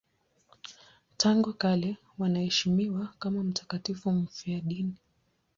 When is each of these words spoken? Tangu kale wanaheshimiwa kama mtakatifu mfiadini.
Tangu 1.17 1.53
kale 1.53 1.97
wanaheshimiwa 2.17 3.13
kama 3.19 3.43
mtakatifu 3.43 4.11
mfiadini. 4.11 4.95